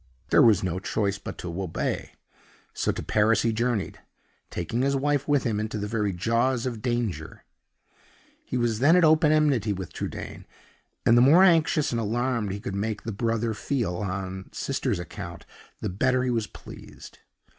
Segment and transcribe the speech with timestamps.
[0.31, 2.13] There was no choice but to obey.
[2.73, 3.99] So to Paris he journeyed,
[4.49, 7.43] taking his wife with him into the very jaws of danger.
[8.43, 10.47] He was then at open enmity with Trudaine;
[11.05, 14.97] and the more anxious and alarmed he could make the brother feel on the sister's
[14.97, 15.45] account,
[15.81, 17.19] the better he was pleased.